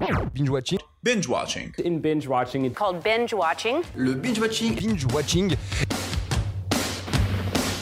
[0.00, 0.78] Binge watching.
[1.02, 1.72] Binge watching.
[1.84, 3.82] In binge watching, it's called binge watching.
[3.96, 4.74] Le binge watching.
[4.74, 5.54] Binge watching.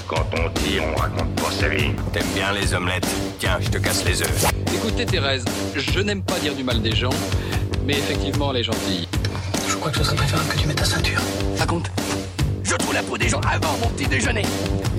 [0.09, 1.93] Quand on dit, on raconte pas sa vie.
[2.13, 3.07] T'aimes bien les omelettes?
[3.39, 4.47] Tiens, je te casse les œufs.
[4.75, 5.45] Écoutez Thérèse,
[5.77, 7.15] je n'aime pas dire du mal des gens,
[7.85, 9.07] mais effectivement elle est gentille.
[9.69, 11.21] Je crois que ce serait préférable que tu mettes ta ceinture.
[11.57, 11.89] Raconte.
[12.65, 14.43] Je trouve la peau des gens avant mon petit déjeuner.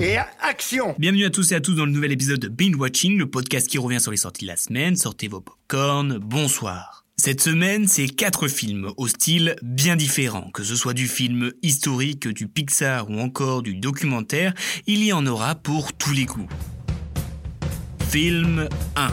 [0.00, 3.18] Et action Bienvenue à tous et à tous dans le nouvel épisode de Binge Watching,
[3.18, 4.96] le podcast qui revient sur les sorties de la semaine.
[4.96, 7.00] Sortez vos popcorn, bonsoir.
[7.22, 10.50] Cette semaine, c'est quatre films au style bien différent.
[10.54, 14.54] Que ce soit du film historique, du Pixar ou encore du documentaire,
[14.86, 16.48] il y en aura pour tous les goûts.
[18.08, 19.10] Film 1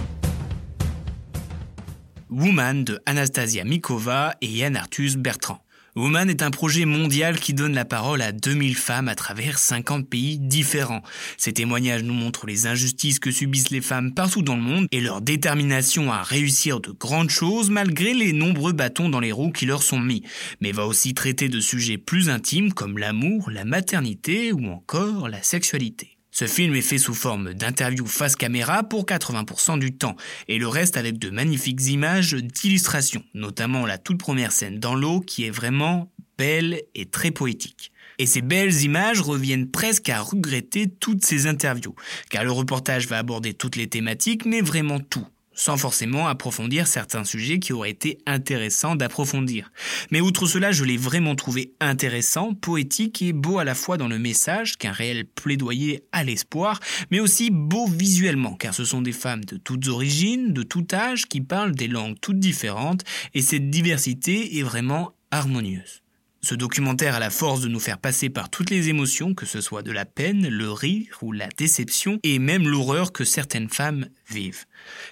[2.30, 5.60] Woman de Anastasia Mikova et Yann Arthus Bertrand.
[5.98, 10.08] Woman est un projet mondial qui donne la parole à 2000 femmes à travers 50
[10.08, 11.02] pays différents.
[11.38, 15.02] Ces témoignages nous montrent les injustices que subissent les femmes partout dans le monde et
[15.02, 19.66] leur détermination à réussir de grandes choses malgré les nombreux bâtons dans les roues qui
[19.66, 20.22] leur sont mis,
[20.62, 25.42] mais va aussi traiter de sujets plus intimes comme l'amour, la maternité ou encore la
[25.42, 26.17] sexualité.
[26.40, 30.16] Ce film est fait sous forme d'interview face caméra pour 80% du temps,
[30.48, 35.20] et le reste avec de magnifiques images d'illustration, notamment la toute première scène dans l'eau
[35.20, 37.92] qui est vraiment belle et très poétique.
[38.20, 41.96] Et ces belles images reviennent presque à regretter toutes ces interviews,
[42.30, 45.26] car le reportage va aborder toutes les thématiques, mais vraiment tout
[45.58, 49.72] sans forcément approfondir certains sujets qui auraient été intéressants d'approfondir.
[50.12, 54.08] Mais outre cela, je l'ai vraiment trouvé intéressant, poétique et beau à la fois dans
[54.08, 56.80] le message qu'un réel plaidoyer à l'espoir,
[57.12, 61.26] mais aussi beau visuellement, car ce sont des femmes de toutes origines, de tout âge,
[61.26, 66.04] qui parlent des langues toutes différentes, et cette diversité est vraiment harmonieuse.
[66.48, 69.60] Ce documentaire a la force de nous faire passer par toutes les émotions, que ce
[69.60, 74.08] soit de la peine, le rire ou la déception, et même l'horreur que certaines femmes
[74.30, 74.64] vivent.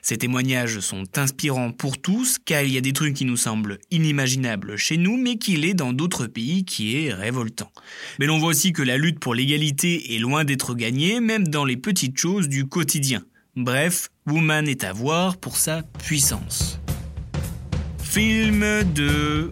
[0.01, 3.79] Ces témoignages sont inspirants pour tous, car il y a des trucs qui nous semblent
[3.91, 7.69] inimaginables chez nous, mais qui l'est dans d'autres pays, qui est révoltant.
[8.17, 11.65] Mais l'on voit aussi que la lutte pour l'égalité est loin d'être gagnée, même dans
[11.65, 13.25] les petites choses du quotidien.
[13.57, 16.79] Bref, Woman est à voir pour sa puissance.
[18.01, 19.51] Film de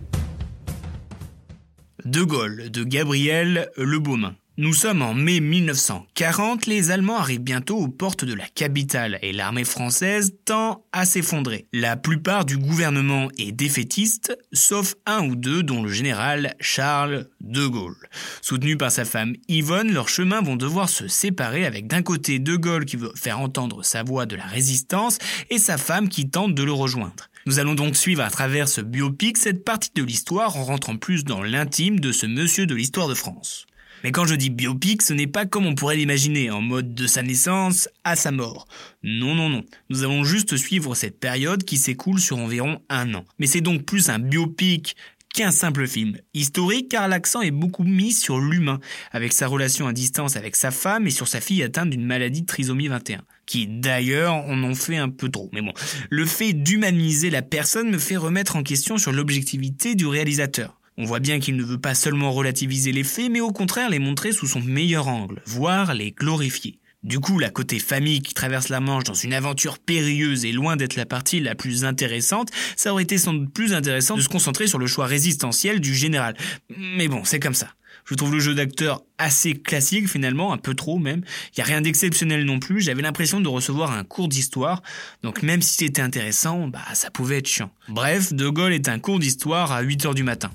[2.05, 4.35] de Gaulle de Gabriel Lebaumin.
[4.57, 9.33] Nous sommes en mai 1940, les Allemands arrivent bientôt aux portes de la capitale et
[9.33, 11.65] l'armée française tend à s'effondrer.
[11.73, 17.65] La plupart du gouvernement est défaitiste, sauf un ou deux dont le général Charles de
[17.65, 17.97] Gaulle.
[18.43, 22.55] Soutenu par sa femme Yvonne, leurs chemins vont devoir se séparer avec d'un côté de
[22.55, 25.17] Gaulle qui veut faire entendre sa voix de la résistance
[25.49, 27.29] et sa femme qui tente de le rejoindre.
[27.45, 31.25] Nous allons donc suivre à travers ce biopic cette partie de l'histoire en rentrant plus
[31.25, 33.65] dans l'intime de ce monsieur de l'histoire de France.
[34.03, 37.07] Mais quand je dis biopic, ce n'est pas comme on pourrait l'imaginer, en mode de
[37.07, 38.67] sa naissance à sa mort.
[39.01, 39.63] Non, non, non.
[39.89, 43.25] Nous allons juste suivre cette période qui s'écoule sur environ un an.
[43.39, 44.95] Mais c'est donc plus un biopic
[45.33, 48.79] qu'un simple film historique car l'accent est beaucoup mis sur l'humain,
[49.11, 52.41] avec sa relation à distance avec sa femme et sur sa fille atteinte d'une maladie
[52.41, 55.49] de trisomie 21 qui d'ailleurs en ont fait un peu trop.
[55.53, 55.73] Mais bon,
[56.09, 60.79] le fait d'humaniser la personne me fait remettre en question sur l'objectivité du réalisateur.
[60.97, 63.99] On voit bien qu'il ne veut pas seulement relativiser les faits, mais au contraire les
[63.99, 66.79] montrer sous son meilleur angle, voire les glorifier.
[67.03, 70.77] Du coup, la côté famille qui traverse la Manche dans une aventure périlleuse et loin
[70.77, 74.29] d'être la partie la plus intéressante, ça aurait été sans doute plus intéressant de se
[74.29, 76.35] concentrer sur le choix résistentiel du général.
[76.77, 77.67] Mais bon, c'est comme ça.
[78.05, 81.23] Je trouve le jeu d'acteur assez classique finalement, un peu trop même.
[81.49, 82.81] Il n'y a rien d'exceptionnel non plus.
[82.81, 84.81] J'avais l'impression de recevoir un cours d'histoire.
[85.23, 87.71] Donc même si c'était intéressant, bah ça pouvait être chiant.
[87.89, 90.51] Bref, De Gaulle est un cours d'histoire à 8h du matin.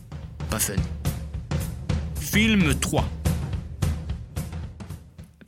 [0.50, 0.74] Pas fun.
[2.20, 3.17] Film 3.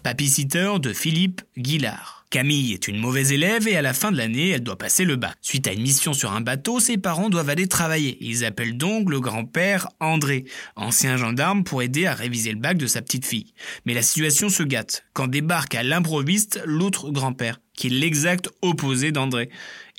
[0.03, 2.25] Papy-sitter de Philippe Guillard.
[2.31, 5.16] Camille est une mauvaise élève et à la fin de l'année, elle doit passer le
[5.16, 5.34] bac.
[5.43, 8.16] Suite à une mission sur un bateau, ses parents doivent aller travailler.
[8.21, 10.44] Ils appellent donc le grand-père André,
[10.77, 13.53] ancien gendarme, pour aider à réviser le bac de sa petite fille.
[13.84, 19.13] Mais la situation se gâte quand débarque à l'improviste l'autre grand-père, qui est l'exact opposé
[19.13, 19.51] d'André.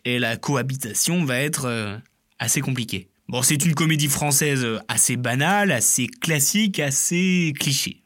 [0.05, 1.97] Et la cohabitation va être euh,
[2.39, 3.09] assez compliquée.
[3.27, 8.01] Bon, c'est une comédie française assez banale, assez classique, assez cliché.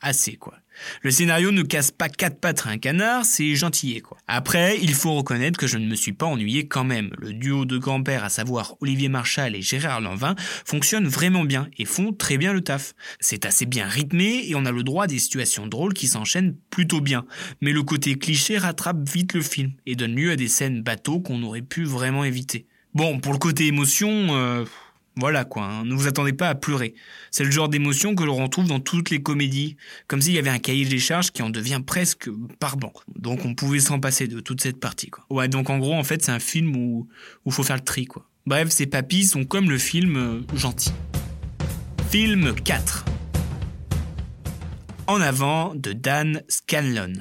[0.00, 0.54] Assez, quoi.
[1.02, 4.18] Le scénario ne casse pas quatre pattes à un canard, c'est gentillet quoi.
[4.26, 7.10] Après, il faut reconnaître que je ne me suis pas ennuyé quand même.
[7.18, 10.34] Le duo de grand-père, à savoir Olivier Marchal et Gérard Lanvin,
[10.64, 12.94] fonctionne vraiment bien et font très bien le taf.
[13.20, 16.56] C'est assez bien rythmé et on a le droit à des situations drôles qui s'enchaînent
[16.70, 17.24] plutôt bien.
[17.60, 21.20] Mais le côté cliché rattrape vite le film et donne lieu à des scènes bateaux
[21.20, 22.66] qu'on aurait pu vraiment éviter.
[22.94, 24.64] Bon, pour le côté émotion, euh,
[25.18, 25.84] voilà quoi, hein.
[25.84, 26.94] ne vous attendez pas à pleurer.
[27.30, 29.76] C'est le genre d'émotion que l'on retrouve dans toutes les comédies,
[30.06, 32.30] comme s'il y avait un cahier des charges qui en devient presque
[32.60, 32.92] barbant.
[33.16, 35.26] Donc on pouvait s'en passer de toute cette partie quoi.
[35.28, 37.08] Ouais, donc en gros en fait c'est un film où
[37.44, 38.28] où faut faire le tri quoi.
[38.46, 40.92] Bref, ces papis sont comme le film euh, gentil.
[42.10, 43.04] Film 4
[45.06, 47.12] En avant de Dan Scanlon.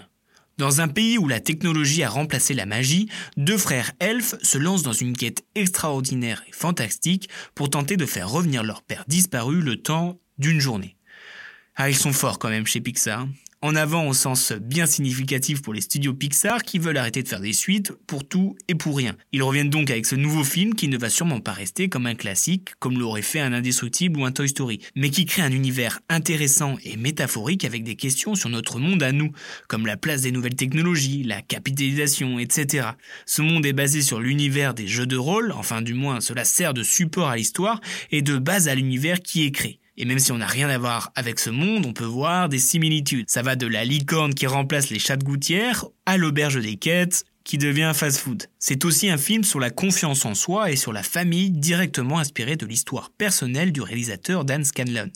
[0.57, 4.81] Dans un pays où la technologie a remplacé la magie, deux frères elfes se lancent
[4.81, 9.79] dans une quête extraordinaire et fantastique pour tenter de faire revenir leur père disparu le
[9.79, 10.97] temps d'une journée.
[11.75, 13.27] Ah, ils sont forts quand même chez Pixar.
[13.63, 17.39] En avant au sens bien significatif pour les studios Pixar qui veulent arrêter de faire
[17.39, 19.15] des suites pour tout et pour rien.
[19.31, 22.13] Ils reviennent donc avec ce nouveau film qui ne va sûrement pas rester comme un
[22.13, 26.01] classique, comme l'aurait fait un Indestructible ou un Toy Story, mais qui crée un univers
[26.07, 29.31] intéressant et métaphorique avec des questions sur notre monde à nous,
[29.67, 32.89] comme la place des nouvelles technologies, la capitalisation, etc.
[33.25, 36.75] Ce monde est basé sur l'univers des jeux de rôle, enfin du moins cela sert
[36.75, 37.81] de support à l'histoire
[38.11, 39.79] et de base à l'univers qui est créé.
[39.97, 42.59] Et même si on n'a rien à voir avec ce monde, on peut voir des
[42.59, 43.29] similitudes.
[43.29, 47.25] Ça va de la licorne qui remplace les chats de gouttière à l'auberge des quêtes
[47.43, 48.43] qui devient fast-food.
[48.59, 52.57] C'est aussi un film sur la confiance en soi et sur la famille directement inspiré
[52.57, 55.09] de l'histoire personnelle du réalisateur Dan Scanlon,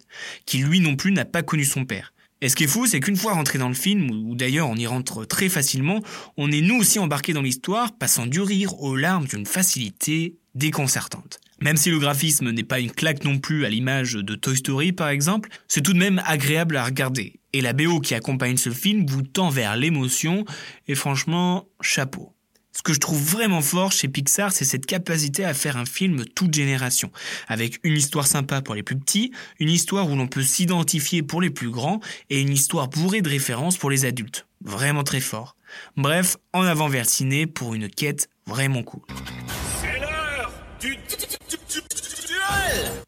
[0.45, 2.13] qui lui non plus n'a pas connu son père.
[2.39, 4.78] Et ce qui est fou, c'est qu'une fois rentré dans le film, ou d'ailleurs on
[4.78, 6.00] y rentre très facilement,
[6.38, 11.40] on est nous aussi embarqué dans l'histoire, passant du rire aux larmes d'une facilité déconcertante.
[11.61, 14.91] Même si le graphisme n'est pas une claque non plus à l'image de Toy Story
[14.93, 17.39] par exemple, c'est tout de même agréable à regarder.
[17.53, 20.45] Et la BO qui accompagne ce film vous tend vers l'émotion,
[20.87, 22.33] et franchement, chapeau.
[22.71, 26.25] Ce que je trouve vraiment fort chez Pixar, c'est cette capacité à faire un film
[26.25, 27.11] toute génération,
[27.47, 31.41] avec une histoire sympa pour les plus petits, une histoire où l'on peut s'identifier pour
[31.41, 31.99] les plus grands,
[32.29, 34.47] et une histoire bourrée de références pour les adultes.
[34.63, 35.57] Vraiment très fort.
[35.97, 39.01] Bref, en avant vers ciné pour une quête vraiment cool.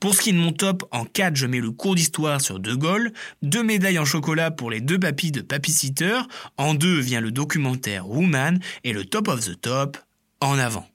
[0.03, 2.59] Pour ce qui est de mon top, en 4, je mets le cours d'histoire sur
[2.59, 6.19] De Gaulle, deux médailles en chocolat pour les deux papis de Papy Sitter,
[6.57, 9.97] en 2 vient le documentaire Woman, et le top of the top,
[10.41, 10.85] en avant.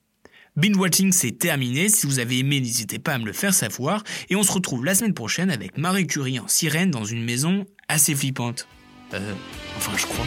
[0.56, 1.88] Binge Watching, c'est terminé.
[1.88, 4.04] Si vous avez aimé, n'hésitez pas à me le faire savoir.
[4.28, 7.64] Et on se retrouve la semaine prochaine avec Marie Curie en sirène dans une maison
[7.88, 8.68] assez flippante.
[9.14, 9.32] Euh,
[9.78, 10.26] enfin, je crois.